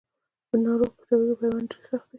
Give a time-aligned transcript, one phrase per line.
[0.49, 2.09] د ناروغ پښتورګي پیوند ډېر سخت دی.